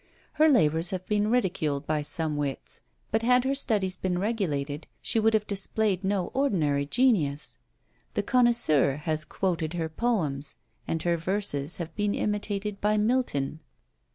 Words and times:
Her 0.33 0.49
labours 0.49 0.89
have 0.89 1.05
been 1.05 1.29
ridiculed 1.29 1.85
by 1.85 2.01
some 2.01 2.35
wits; 2.35 2.79
but 3.11 3.21
had 3.21 3.43
her 3.43 3.53
studies 3.53 3.95
been 3.97 4.17
regulated, 4.17 4.87
she 4.99 5.19
would 5.19 5.35
have 5.35 5.45
displayed 5.45 6.03
no 6.03 6.29
ordinary 6.29 6.87
genius. 6.87 7.59
The 8.15 8.23
Connoisseur 8.23 8.95
has 8.95 9.23
quoted 9.23 9.75
her 9.75 9.89
poems, 9.89 10.55
and 10.87 11.03
her 11.03 11.17
verses 11.17 11.77
have 11.77 11.95
been 11.95 12.15
imitated 12.15 12.81
by 12.81 12.97
Milton. 12.97 13.59